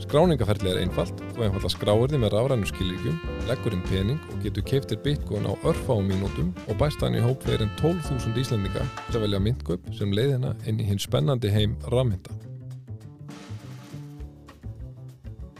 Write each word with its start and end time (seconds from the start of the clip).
Skráningaferðli 0.00 0.70
er 0.72 0.78
einfalt, 0.80 1.18
þú 1.34 1.44
einfalla 1.44 1.70
skráir 1.70 2.08
þið 2.08 2.22
með 2.22 2.32
rafrænu 2.32 2.68
skilíkjum, 2.70 3.18
leggur 3.50 3.74
inn 3.76 3.82
pening 3.84 4.22
og 4.32 4.40
getur 4.46 4.64
keiftir 4.64 5.00
bitcoin 5.04 5.44
á 5.44 5.52
örfáum 5.68 6.08
mínútum 6.08 6.54
og 6.66 6.78
bæst 6.80 7.04
hann 7.04 7.18
í 7.18 7.20
hóp 7.20 7.44
fyrir 7.44 7.66
en 7.66 7.74
12.000 7.76 8.40
íslendinga 8.40 8.86
til 9.10 9.18
að 9.18 9.26
velja 9.26 9.42
myndgöp 9.44 9.92
sem 9.98 10.16
leiðina 10.16 10.54
inn 10.64 10.80
í 10.80 10.88
hinn 10.88 11.02
spennandi 11.02 11.52
heim 11.52 11.76
rafmynda. 11.92 12.32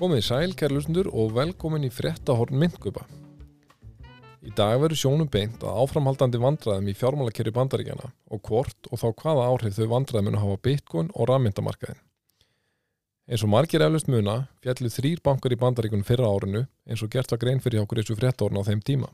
Komið 0.01 0.23
í 0.23 0.29
sæl, 0.30 0.57
kærlustundur 0.57 1.13
og 1.13 1.35
velkomin 1.37 1.85
í 1.85 1.93
fréttahorn 1.93 2.57
myndgöpa. 2.57 3.05
Í 4.41 4.55
dag 4.57 4.79
verður 4.80 5.02
sjónum 5.05 5.29
beint 5.29 5.61
að 5.61 5.83
áframhaldandi 5.85 6.41
vandræðum 6.41 6.88
í 6.88 6.97
fjármálakerri 6.97 7.52
bandaríkjana 7.52 8.09
og 8.33 8.47
hvort 8.49 8.88
og 8.88 9.02
þá 9.02 9.11
hvaða 9.21 9.51
áhrif 9.52 9.77
þau 9.77 9.91
vandræðum 9.99 10.30
mun 10.30 10.41
að 10.41 10.46
hafa 10.46 10.63
bitcoin 10.65 11.13
og 11.13 11.29
rafmyndamarkaðin. 11.29 12.07
Eins 13.31 13.45
og 13.47 13.51
margir 13.53 13.79
eflust 13.85 14.09
muna 14.11 14.49
fjallu 14.59 14.89
þrýr 14.91 15.21
bankar 15.23 15.53
í 15.55 15.59
bandaríkunum 15.59 16.07
fyrra 16.07 16.27
árinu 16.27 16.65
eins 16.91 17.03
og 17.05 17.13
gert 17.13 17.31
var 17.31 17.39
grein 17.39 17.61
fyrir 17.63 17.85
okkur 17.85 18.01
þessu 18.01 18.17
fréttórn 18.19 18.59
á 18.59 18.67
þeim 18.67 18.81
tíma. 18.83 19.07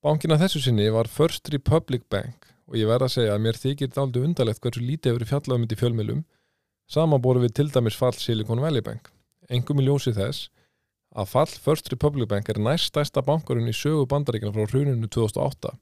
Bankina 0.00 0.38
þessu 0.40 0.62
sinni 0.64 0.86
var 0.94 1.10
First 1.12 1.50
Republic 1.52 2.06
Bank 2.08 2.48
og 2.64 2.78
ég 2.80 2.88
verða 2.88 3.10
að 3.10 3.16
segja 3.18 3.34
að 3.34 3.42
mér 3.44 3.58
þykir 3.60 3.90
daldu 3.92 4.22
undarlegt 4.24 4.62
hversu 4.64 4.80
lítið 4.80 5.12
hefur 5.12 5.28
fjallað 5.28 5.60
um 5.60 5.66
fjölmjölum 5.82 6.22
samanbóru 6.88 7.44
við 7.44 7.52
til 7.58 7.68
dæmis 7.74 8.00
fall 8.00 8.16
Silicon 8.16 8.64
Valley 8.64 8.80
Bank. 8.80 9.12
Engum 9.52 9.84
í 9.84 9.84
ljósi 9.84 10.14
þess 10.16 10.48
að 11.12 11.28
fall 11.34 11.52
First 11.52 11.92
Republic 11.92 12.32
Bank 12.32 12.48
er 12.48 12.62
næst 12.64 12.94
stærsta 12.94 13.20
bankarinn 13.20 13.68
í 13.68 13.76
sögu 13.76 14.08
bandaríkina 14.08 14.56
frá 14.56 14.64
hruninu 14.64 15.12
2008 15.12 15.76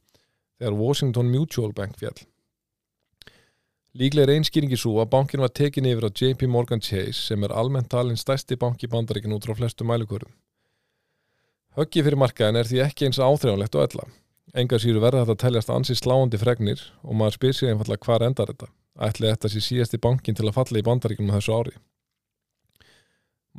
þegar 0.59 0.79
Washington 0.83 1.31
Mutual 1.31 1.71
Bank 1.79 1.95
fjall. 2.03 2.19
Líklega 3.99 4.29
er 4.29 4.39
einskýringi 4.39 4.77
svo 4.79 5.01
að 5.03 5.09
bankin 5.11 5.41
var 5.43 5.51
tekin 5.51 5.89
yfir 5.91 6.07
á 6.07 6.11
JP 6.15 6.47
Morgan 6.47 6.79
Chase 6.79 7.25
sem 7.25 7.43
er 7.43 7.51
almennt 7.51 7.89
talin 7.91 8.19
stærsti 8.19 8.55
banki 8.55 8.87
bandaríkin 8.87 9.35
út 9.35 9.49
frá 9.49 9.57
flestu 9.59 9.83
mælukvörum. 9.83 10.31
Höggi 11.75 12.05
fyrir 12.07 12.19
markaðin 12.23 12.61
er 12.61 12.71
því 12.71 12.85
ekki 12.85 13.09
eins 13.09 13.19
áþrjánlegt 13.19 13.75
og 13.75 13.89
ölla. 13.89 14.07
Engar 14.55 14.83
síru 14.83 15.03
verða 15.03 15.25
þetta 15.25 15.35
að 15.35 15.43
teljast 15.43 15.73
ansi 15.75 15.97
sláandi 15.99 16.39
fregnir 16.39 16.85
og 17.03 17.19
maður 17.19 17.39
spyr 17.39 17.57
sér 17.59 17.73
einfallega 17.73 18.05
hvað 18.07 18.27
endar 18.29 18.53
þetta. 18.53 18.71
Ætli 19.11 19.31
þetta 19.31 19.51
sé 19.51 19.65
síðasti 19.67 20.03
bankin 20.07 20.39
til 20.39 20.47
að 20.47 20.57
falla 20.61 20.79
í 20.79 20.87
bandaríkinum 20.87 21.35
þessu 21.35 21.59
ári. 21.59 21.75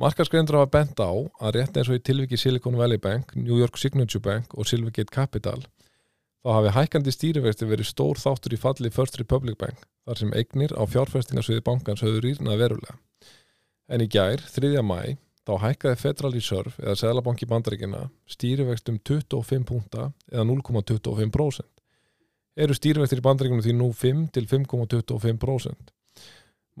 Markaskrendur 0.00 0.62
hafa 0.62 0.72
bent 0.72 0.96
á 0.96 1.12
að 1.12 1.54
rétt 1.58 1.76
eins 1.76 1.92
og 1.92 2.00
í 2.00 2.04
tilviki 2.08 2.40
Silicon 2.40 2.80
Valley 2.80 2.96
Bank, 2.96 3.36
New 3.36 3.60
York 3.60 3.76
Signature 3.76 4.24
Bank 4.24 4.56
og 4.56 4.64
Silvergate 4.64 5.12
Capital 5.12 5.60
þá 6.42 6.50
hafi 6.56 6.74
hækandi 6.76 7.14
stýrivexti 7.14 7.68
verið 7.70 7.88
stór 7.88 8.18
þáttur 8.18 8.56
í 8.56 8.60
falli 8.60 8.90
First 8.90 9.18
Republic 9.20 9.58
Bank 9.60 9.84
þar 10.06 10.18
sem 10.18 10.32
eignir 10.34 10.74
á 10.74 10.82
fjárfestingarsviði 10.90 11.62
bankans 11.66 12.02
höfðu 12.02 12.22
rýrnað 12.24 12.62
verulega. 12.64 12.96
En 13.92 14.02
í 14.02 14.08
gær, 14.10 14.42
3. 14.50 14.82
mæ, 14.82 15.16
þá 15.46 15.52
hækkaði 15.62 16.00
Federal 16.00 16.34
Reserve 16.34 16.74
eða 16.82 16.98
Sælabanki 16.98 17.46
bandaríkina 17.50 18.08
stýrivexti 18.30 18.94
um 18.94 18.98
25 18.98 19.66
punta 19.68 20.10
eða 20.32 20.46
0,25%. 20.50 21.66
Eru 22.62 22.76
stýrivextir 22.76 23.22
í 23.22 23.26
bandaríkinu 23.26 23.64
því 23.64 23.74
nú 23.78 23.90
5 23.96 24.26
til 24.34 24.48
5,25%. 24.50 25.92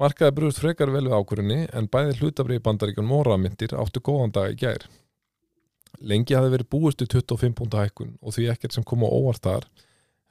Markaði 0.00 0.34
brúst 0.36 0.60
frekar 0.62 0.90
vel 0.90 1.04
við 1.06 1.14
ákvörunni 1.18 1.60
en 1.76 1.88
bæði 1.92 2.18
hlutabrið 2.18 2.60
í 2.60 2.64
bandaríkunum 2.64 3.14
og 3.18 3.26
rafmyndir 3.28 3.74
áttu 3.76 4.00
góðan 4.00 4.32
dag 4.34 4.54
í 4.54 4.58
gær. 4.58 4.86
Lengi 6.00 6.34
hafi 6.34 6.52
verið 6.54 6.70
búist 6.72 7.02
í 7.04 7.08
25 7.10 7.56
púnta 7.58 7.82
hækkun 7.82 8.16
og 8.22 8.34
því 8.36 8.48
ekkert 8.54 8.76
sem 8.76 8.84
kom 8.84 9.04
á 9.04 9.08
óvart 9.08 9.42
þar 9.44 9.68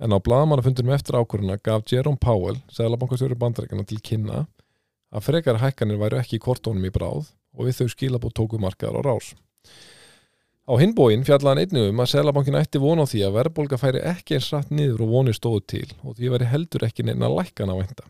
en 0.02 0.16
á 0.16 0.18
bladamannafundunum 0.18 0.96
eftir 0.96 1.18
ákvöruna 1.20 1.60
gaf 1.62 1.86
Jerome 1.86 2.18
Powell, 2.18 2.58
seglabankastjóri 2.74 3.38
bandarækjana 3.38 3.86
til 3.86 4.02
kynna 4.02 4.46
að 5.14 5.26
frekar 5.28 5.62
hækkanir 5.62 6.00
væru 6.02 6.20
ekki 6.22 6.40
í 6.40 6.44
kortónum 6.44 6.88
í 6.88 6.94
bráð 6.94 7.30
og 7.54 7.68
við 7.68 7.82
þau 7.82 7.94
skilabót 7.94 8.36
tóku 8.38 8.60
markaðar 8.62 9.04
á 9.04 9.08
rás. 9.12 9.34
Á 10.66 10.74
hinbóin 10.80 11.26
fjallaðan 11.28 11.66
einnig 11.66 11.92
um 11.92 12.02
að 12.02 12.12
seglabankin 12.14 12.58
ætti 12.58 12.82
vona 12.82 13.06
á 13.06 13.12
því 13.12 13.24
að 13.28 13.38
verðbólka 13.38 13.80
færi 13.82 14.02
ekki 14.08 14.38
eins 14.38 14.50
rætt 14.54 14.72
niður 14.72 15.06
og 15.06 15.14
vonir 15.14 15.38
stóðu 15.38 15.64
til 15.74 15.88
og 16.02 16.16
því 16.18 16.34
væri 16.34 16.50
heldur 16.50 16.88
ekki 16.88 17.06
neina 17.06 17.30
lækkan 17.30 17.74
á 17.74 17.76
venda. 17.76 18.08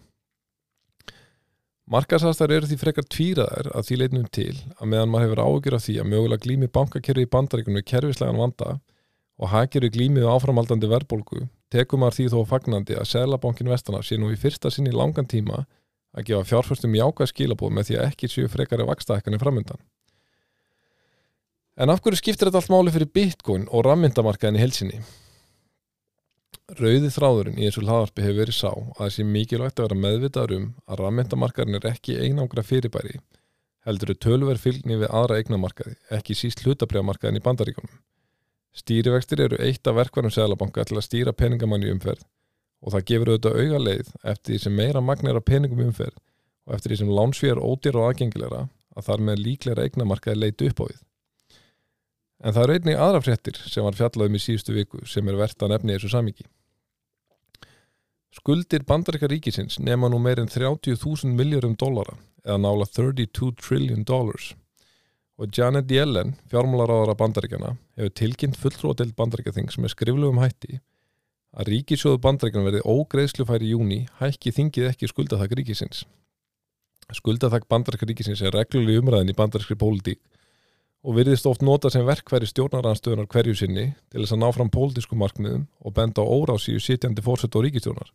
Markasastar 1.91 2.53
eru 2.56 2.69
því 2.69 2.78
frekar 2.79 3.03
tvíraðar 3.12 3.68
að 3.75 3.88
því 3.90 3.96
leitnum 4.00 4.28
til 4.31 4.53
að 4.78 4.91
meðan 4.94 5.09
maður 5.12 5.25
hefur 5.25 5.41
ágjör 5.44 5.75
af 5.75 5.84
því 5.84 5.96
að 6.00 6.12
mögulega 6.13 6.44
glými 6.46 6.69
bankakerfi 6.72 7.25
í 7.25 7.29
bandaríkunum 7.34 7.84
kerfislegan 7.84 8.40
vanda 8.40 8.78
og 9.41 9.52
hagkerfi 9.52 9.90
glýmið 9.97 10.29
áframaldandi 10.31 10.88
verðbólgu 10.88 11.41
tekum 11.74 12.00
maður 12.03 12.18
því 12.18 12.28
þó 12.31 12.38
fagnandi 12.47 12.96
að 12.96 13.09
Sælabankin 13.12 13.72
Vestana 13.74 14.00
sé 14.07 14.16
nú 14.19 14.31
í 14.31 14.40
fyrsta 14.40 14.72
sinni 14.72 14.94
langan 14.96 15.28
tíma 15.28 15.66
að 16.16 16.29
gefa 16.29 16.47
fjárfærstum 16.47 16.96
jáka 16.96 17.28
skilabóð 17.28 17.75
með 17.75 17.90
því 17.90 17.97
að 18.00 18.08
ekki 18.08 18.29
séu 18.31 18.52
frekari 18.52 18.88
vakstaðekkanir 18.88 19.44
framöndan. 19.44 19.84
En 21.75 21.91
af 21.91 22.00
hverju 22.03 22.19
skiptir 22.19 22.47
þetta 22.47 22.62
allt 22.62 22.72
máli 22.72 22.96
fyrir 22.96 23.12
bitcoin 23.16 23.68
og 23.68 23.84
rammyndamarkaðin 23.88 24.59
í 24.59 24.63
helsinni? 24.63 25.03
Rauði 26.79 27.09
þráðurinn 27.11 27.57
í 27.59 27.65
þessu 27.65 27.81
hlaðarpi 27.83 28.23
hefur 28.23 28.37
verið 28.37 28.55
sá 28.55 28.69
að 28.71 29.09
sé 29.11 29.23
mikilvægt 29.27 29.79
að 29.81 29.89
vera 29.89 29.95
meðvitaður 30.05 30.53
um 30.55 30.67
að 30.87 31.01
rammyndamarkaðin 31.01 31.77
er 31.81 31.87
ekki 31.89 32.13
einangra 32.15 32.63
fyrirbæri, 32.63 33.17
heldur 33.83 34.13
þau 34.13 34.21
tölver 34.23 34.61
fylgni 34.61 34.95
við 35.01 35.11
aðra 35.11 35.41
eignamarkaði, 35.41 35.97
ekki 36.15 36.37
síst 36.37 36.63
hlutabriðamarkaðin 36.63 37.41
í 37.41 37.43
bandaríkunum. 37.43 37.97
Stýrivextir 38.71 39.43
eru 39.43 39.59
eitt 39.59 39.89
af 39.89 39.97
verkvarum 39.97 40.31
seglabanka 40.31 40.85
til 40.87 40.95
að 40.95 41.05
stýra 41.09 41.33
peningamann 41.35 41.83
í 41.83 41.91
umferð 41.91 42.23
og 42.79 42.95
það 42.95 43.05
gefur 43.11 43.33
auðvitað 43.33 43.59
auga 43.59 43.83
leið 43.89 44.13
eftir 44.23 44.53
því 44.53 44.61
sem 44.63 44.79
meira 44.79 45.03
magnir 45.03 45.41
af 45.41 45.47
peningum 45.51 45.83
umferð 45.89 46.15
og 46.69 46.77
eftir 46.77 46.93
því 46.93 47.01
sem 47.01 47.13
lánsfér 47.19 47.59
ódýr 47.59 47.99
og 47.99 48.07
aðgengilegra 48.13 48.63
að 48.95 49.09
þar 49.09 49.27
með 49.27 49.43
líklegra 49.43 49.89
eignamarkaði 49.89 50.39
leiti 50.39 50.71
upp 50.71 50.79
á 50.79 50.85
við. 50.87 51.03
En 52.41 52.55
það 52.55 52.63
eru 52.63 52.79
einnig 52.79 53.03
aðra 53.03 53.21
fréttir 53.27 53.59
sem 53.67 53.83
var 53.83 53.99
fjallaðum 53.99 54.39
í 54.39 54.43
síðustu 54.47 54.79
viku 54.79 55.03
sem 55.03 55.27
er 55.27 55.37
verðt 55.43 55.67
að 55.67 55.75
nefni 55.75 55.99
þessu 55.99 56.15
samíki. 56.15 56.47
Skuldir 58.31 58.85
bandaríka 58.87 59.27
ríkisins 59.27 59.75
nema 59.83 60.07
nú 60.07 60.15
meirinn 60.23 60.47
30.000 60.47 61.33
miljórum 61.35 61.73
dólara 61.75 62.13
eða 62.45 62.61
nála 62.63 62.85
32 62.87 63.49
trillion 63.59 64.05
dollars 64.07 64.53
og 65.41 65.49
Janet 65.57 65.89
Yellen, 65.91 66.35
fjármálaráðara 66.51 67.15
bandaríkjana, 67.17 67.73
hefur 67.97 68.13
tilkynnt 68.15 68.59
fulltróðdelt 68.61 69.17
bandaríkaþing 69.17 69.71
sem 69.73 69.83
er 69.83 69.91
skriflugum 69.91 70.39
hætti 70.39 70.79
að 71.51 71.73
ríkisjóðu 71.73 72.21
bandaríkjana 72.23 72.69
verði 72.69 72.83
ógreðslufæri 72.93 73.67
í 73.67 73.73
júni 73.73 73.99
hækki 74.21 74.53
þingið 74.55 74.87
ekki 74.93 75.09
skuldathag 75.11 75.55
ríkisins. 75.59 76.05
Skuldathag 77.11 77.67
bandaríka 77.67 78.07
ríkisins 78.07 78.43
er 78.45 78.55
regluleg 78.55 79.01
umræðin 79.01 79.33
í 79.33 79.35
bandarískri 79.35 79.75
pólitík 79.81 80.21
og 81.01 81.17
virðist 81.17 81.47
oft 81.50 81.63
nota 81.66 81.89
sem 81.89 82.06
verkværi 82.06 82.50
stjórnaranstöðunar 82.50 83.29
hverju 83.31 83.56
sinni 83.57 83.88
til 84.12 84.22
þess 84.22 84.35
að 84.35 84.41
ná 84.44 84.50
fram 84.53 84.69
pólitísku 84.73 85.17
markmiðum 85.17 85.63
og 85.81 85.95
benda 85.97 86.22
á 86.22 86.29
órásíu 86.29 86.81
sitjandi 86.81 87.23
fórsett 87.25 87.55
og 87.58 87.66
ríkistjórnar. 87.66 88.11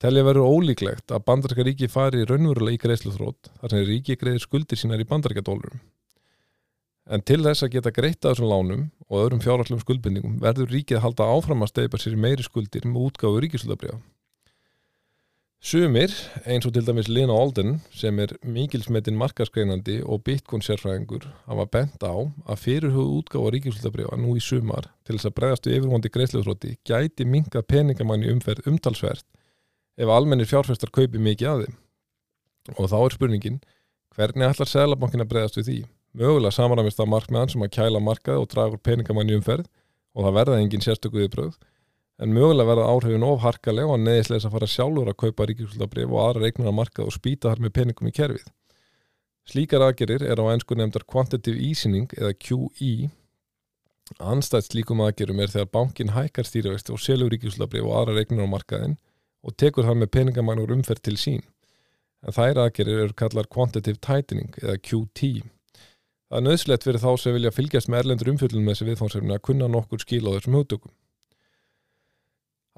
Telja 0.00 0.24
verður 0.24 0.48
ólíklegt 0.48 1.12
að 1.12 1.24
bandaríka 1.26 1.64
ríki 1.66 1.88
fari 1.90 2.22
raunverulega 2.24 2.78
í 2.78 2.80
greiðsluþrótt 2.80 3.50
þar 3.60 3.74
sem 3.74 3.82
ríki 3.88 4.16
greiðir 4.16 4.46
skuldir 4.46 4.80
sínar 4.80 5.02
í 5.02 5.08
bandaríka 5.08 5.44
dólarum. 5.44 5.82
En 7.10 7.24
til 7.26 7.42
þess 7.42 7.66
að 7.66 7.74
geta 7.74 7.92
greitt 7.92 8.22
að 8.22 8.36
þessum 8.36 8.48
lánum 8.52 8.86
og 9.08 9.18
öðrum 9.24 9.42
fjárallum 9.42 9.82
skuldbindingum 9.82 10.38
verður 10.40 10.70
ríkið 10.70 11.00
að 11.00 11.04
halda 11.08 11.28
áfram 11.34 11.66
að 11.66 11.72
steipa 11.72 11.98
sér 11.98 12.16
meiri 12.16 12.46
skuldir 12.46 12.86
með 12.86 13.10
útgáfu 13.10 13.42
ríkisluðabriða. 13.44 13.98
Sumir, 15.60 16.08
eins 16.48 16.64
og 16.64 16.72
til 16.72 16.86
dæmis 16.88 17.08
Lina 17.12 17.34
Olden, 17.36 17.82
sem 17.92 18.16
er 18.22 18.30
mikilsmetinn 18.48 19.18
markaskreinandi 19.20 19.98
og 20.00 20.22
bitcoin 20.24 20.62
sérfræðingur, 20.64 21.26
hafa 21.50 21.66
bent 21.68 22.00
á 22.00 22.16
að 22.16 22.62
fyrirhugðu 22.62 23.18
útgáfa 23.18 23.50
ríkisvöldabriða 23.52 24.16
nú 24.22 24.38
í 24.38 24.40
sumar 24.40 24.88
til 25.04 25.18
þess 25.18 25.28
að 25.28 25.34
bregðast 25.36 25.68
við 25.68 25.76
yfirvondi 25.76 26.12
greiðsluðsróti 26.14 26.72
gæti 26.88 27.26
minga 27.28 27.60
peningamanni 27.60 28.32
umferð 28.32 28.70
umtalsverð 28.72 29.26
ef 30.00 30.14
almennir 30.16 30.48
fjárfæstar 30.48 30.94
kaupi 30.96 31.20
mikið 31.20 31.50
að 31.52 31.64
þeim. 31.66 31.76
Og 32.78 32.88
þá 32.88 32.98
er 33.02 33.18
spurningin, 33.18 33.60
hvernig 34.16 34.48
ætlar 34.48 34.72
Sælabankin 34.72 35.26
að 35.26 35.32
bregðast 35.34 35.60
við 35.60 35.68
því? 35.68 35.78
Mögulega 36.16 36.56
samaramist 36.56 37.04
að 37.04 37.12
markmiðan 37.18 37.52
sem 37.52 37.68
að 37.68 37.74
kæla 37.76 38.00
markað 38.00 38.40
og 38.40 38.48
draga 38.48 38.80
úr 38.80 38.86
peningamanni 38.88 39.36
umferð 39.36 39.68
og 40.16 40.24
það 40.24 40.38
verða 40.40 40.62
engin 40.64 40.88
sérstökuði 40.88 41.28
bröð 41.36 41.60
en 42.20 42.34
mögulega 42.36 42.68
verða 42.68 42.88
áhrifin 42.92 43.24
ofharkalega 43.24 43.94
og 43.94 44.02
neðisleis 44.02 44.44
að 44.44 44.56
fara 44.56 44.68
sjálfur 44.68 45.08
að 45.08 45.20
kaupa 45.22 45.46
ríkjusöldabrif 45.48 46.10
og 46.12 46.22
aðra 46.24 46.44
reiknur 46.44 46.68
að 46.68 46.76
markað 46.76 47.08
og 47.08 47.16
spýta 47.16 47.48
þar 47.48 47.62
með 47.64 47.76
peningum 47.78 48.10
í 48.10 48.16
kerfið. 48.16 48.50
Slíkar 49.48 49.84
aðgerir 49.86 50.24
er 50.28 50.42
á 50.42 50.44
einsku 50.52 50.76
nefndar 50.76 51.06
quantitative 51.08 51.62
easing 51.64 52.12
eða 52.18 52.34
QE. 52.36 53.08
Anstætt 54.20 54.68
slíkum 54.68 55.00
aðgerum 55.04 55.40
er 55.40 55.52
þegar 55.52 55.72
bankin 55.72 56.12
hækkar 56.12 56.44
stýrivexti 56.44 56.92
og 56.92 57.00
selur 57.00 57.32
ríkjusöldabrif 57.32 57.88
og 57.88 57.96
aðra 58.02 58.18
reiknur 58.18 58.44
á 58.44 58.52
markaðin 58.52 58.98
og 59.40 59.56
tekur 59.56 59.88
þar 59.88 59.96
með 60.02 60.12
peningamænur 60.18 60.76
umferð 60.76 61.08
til 61.08 61.16
sín. 61.16 61.42
en 62.20 62.36
þær 62.36 62.58
aðgerir 62.66 63.04
eru 63.06 63.16
kallar 63.16 63.48
Quantitative 63.48 63.96
Tightening 64.04 64.52
eða 64.60 64.76
QT. 64.76 65.40
Það 66.30 66.38
er 66.38 66.44
nöðslegt 66.44 66.84
fyrir 66.84 67.02
þá 67.02 67.12
sem 67.18 67.34
vilja 67.34 67.54
fylgjast 67.54 67.88
með 67.88 68.02
erlendur 68.02 68.32
umfjöldunum 68.34 68.68
þessi 68.70 68.88
viðfánsefni 68.90 69.34
að 69.34 69.46
kunna 69.48 69.70
nokkur 69.72 70.02
skil 70.04 70.26
á 70.28 70.36
þessum 70.36 70.58
hugtökum. 70.58 70.92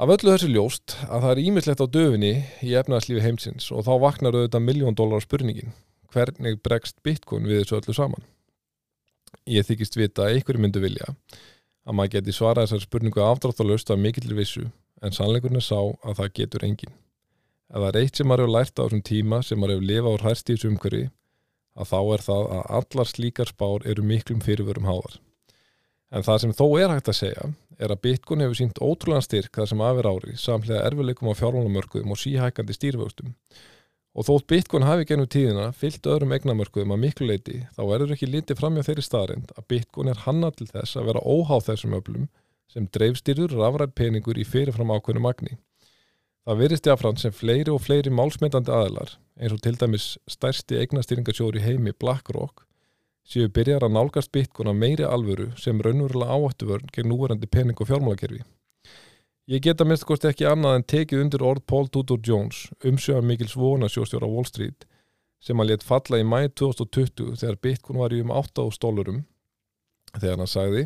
Af 0.03 0.11
öllu 0.11 0.33
þessu 0.33 0.49
ljóst 0.51 0.97
að 1.07 1.21
það 1.23 1.33
er 1.33 1.41
ímislegt 1.45 1.83
á 1.85 1.87
döfinni 1.95 2.31
í 2.67 2.73
efnaðslífi 2.75 3.21
heimsins 3.23 3.69
og 3.71 3.85
þá 3.87 3.93
vaknar 4.03 4.35
auðvitað 4.35 4.65
miljón 4.67 4.97
dólar 4.99 5.23
spurningin. 5.23 5.71
Hvernig 6.11 6.57
bregst 6.65 6.97
Bitcoin 7.07 7.47
við 7.47 7.61
þessu 7.61 7.77
öllu 7.77 7.95
saman? 7.95 8.25
Ég 9.47 9.69
þykist 9.69 9.95
vita 10.01 10.25
að 10.25 10.41
einhverju 10.41 10.65
myndu 10.65 10.83
vilja 10.83 11.07
að 11.07 11.95
maður 11.95 12.17
geti 12.17 12.35
svarað 12.35 12.67
þessar 12.67 12.85
spurningu 12.89 13.23
afdráttalöst 13.29 13.95
af 13.95 14.03
mikillir 14.03 14.41
vissu 14.41 14.65
en 15.07 15.15
sannleikurinn 15.15 15.63
er 15.63 15.69
sá 15.69 15.79
að 15.79 16.19
það 16.19 16.35
getur 16.41 16.67
engin. 16.67 16.99
Ef 17.71 17.79
það 17.79 17.89
er 17.93 18.03
eitt 18.03 18.19
sem 18.19 18.31
maður 18.33 18.47
hefur 18.49 18.55
lært 18.59 18.75
á 18.75 18.83
þessum 18.83 19.07
tíma 19.07 19.43
sem 19.47 19.63
maður 19.63 19.77
hefur 19.77 19.91
lifað 19.93 20.19
á 20.19 20.25
hærstíðsumkverfi 20.27 21.05
að 21.79 21.93
þá 21.95 21.99
er 22.03 22.27
það 22.27 22.53
að 22.59 22.71
allar 22.83 23.15
slíkar 23.15 23.55
spár 23.55 23.87
eru 23.87 24.11
miklum 24.11 24.43
fyrirvörum 24.43 24.91
háðar. 24.91 25.21
En 26.11 26.27
það 26.27 26.43
sem 26.43 26.59
þó 26.59 26.67
er 26.83 26.91
hægt 26.91 27.15
að 27.15 27.21
segja 27.23 27.53
er 27.83 27.93
að 27.93 28.03
Bitcoin 28.07 28.45
hefur 28.45 28.59
sínt 28.59 28.81
ótrúlega 28.81 29.25
styrk 29.27 29.59
það 29.59 29.69
sem 29.73 29.83
aðver 29.85 30.09
ári 30.13 30.35
samlega 30.41 30.83
erfileikum 30.87 31.31
á 31.31 31.35
fjármálumörkuðum 31.41 32.15
og 32.15 32.21
síhækandi 32.21 32.77
stýriföxtum. 32.77 33.33
Og 34.13 34.27
þótt 34.29 34.47
Bitcoin 34.53 34.85
hafi 34.85 35.07
genið 35.09 35.29
tíðina 35.33 35.67
fyllt 35.77 36.07
öðrum 36.07 36.35
eignamörkuðum 36.37 36.95
að 36.95 37.03
miklu 37.07 37.29
leiti 37.31 37.63
þá 37.73 37.83
verður 37.89 38.15
ekki 38.15 38.29
litið 38.29 38.61
fram 38.61 38.77
hjá 38.77 38.87
þeirri 38.89 39.05
staðrind 39.07 39.53
að 39.57 39.69
Bitcoin 39.73 40.13
er 40.13 40.25
hanna 40.27 40.53
til 40.53 40.69
þess 40.69 40.99
að 41.01 41.09
vera 41.11 41.25
óháð 41.25 41.69
þessum 41.71 41.97
öflum 41.97 42.27
sem 42.73 42.89
dreifstýrur 42.93 43.57
rafræð 43.57 43.95
peningur 43.97 44.41
í 44.41 44.45
fyrirfram 44.49 44.93
ákveðinu 44.93 45.25
magni. 45.25 45.57
Það 46.43 46.61
virðist 46.61 46.89
jáfnfram 46.91 47.19
sem 47.23 47.35
fleiri 47.35 47.73
og 47.73 47.81
fleiri 47.85 48.13
málsmetandi 48.13 48.73
aðilar 48.75 49.17
eins 49.41 49.55
og 49.55 49.63
til 49.65 49.77
dæmis 49.81 50.07
stærsti 50.31 50.81
eignastýringasjóður 50.83 51.61
í 51.61 51.65
heimi 51.65 51.95
BlackRock 51.97 52.67
séu 53.29 53.49
byrjar 53.49 53.87
að 53.87 53.95
nálgast 53.97 54.33
Bitcoin 54.35 54.71
að 54.73 54.81
meiri 54.83 55.07
alvöru 55.07 55.51
sem 55.61 55.81
raunverulega 55.81 56.35
áhættu 56.35 56.69
vörn 56.71 56.91
gegn 56.95 57.11
núverandi 57.13 57.49
pening 57.51 57.79
og 57.81 57.89
fjármálakerfi. 57.91 58.43
Ég 59.51 59.63
geta 59.63 59.85
minnst 59.85 60.07
kosti 60.07 60.29
ekki 60.31 60.47
annað 60.47 60.77
en 60.79 60.85
tekið 60.93 61.23
undir 61.25 61.43
orð 61.43 61.65
Paul 61.67 61.89
Tudor 61.91 62.21
Jones, 62.23 62.69
umsjöðan 62.87 63.27
Mikils 63.27 63.57
vonasjóstjóra 63.59 64.29
Wall 64.31 64.47
Street, 64.47 64.87
sem 65.43 65.59
að 65.59 65.73
let 65.73 65.87
falla 65.87 66.21
í 66.23 66.27
mæði 66.27 66.53
2020 66.63 67.41
þegar 67.41 67.59
Bitcoin 67.67 68.03
var 68.05 68.15
í 68.15 68.21
um 68.23 68.31
8 68.31 68.69
stólurum, 68.77 69.25
þegar 70.15 70.39
hann 70.39 70.51
sagði 70.51 70.85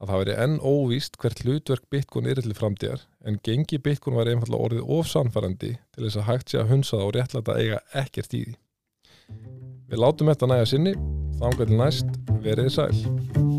að 0.00 0.12
það 0.12 0.22
veri 0.22 0.36
enn 0.44 0.56
óvíst 0.62 1.18
hvert 1.20 1.42
hlutverk 1.44 1.98
er 2.22 2.40
til 2.40 2.54
framtíðar, 2.56 3.02
en 3.26 3.40
gengi 3.42 3.78
Bitcoin 3.78 4.16
var 4.16 4.30
einfallega 4.30 4.64
orðið 4.64 4.92
ofsanfærandi 4.96 5.72
til 5.76 6.04
þess 6.06 6.20
að 6.22 6.28
hægt 6.30 6.50
sé 6.50 6.60
að 6.62 6.70
hunsa 6.70 6.96
það 6.96 7.06
og 7.08 7.14
réttlæta 7.18 7.58
eiga 7.58 7.80
ekkert 7.92 8.34
í 8.34 8.44
því. 8.44 8.54
Við 9.90 9.98
látum 9.98 10.30
þetta 10.30 10.46
næja 10.46 10.70
sinni 10.70 10.94
Þangar 11.40 11.70
til 11.70 11.78
næst, 11.80 12.18
verið 12.44 12.68
sæl. 12.74 13.49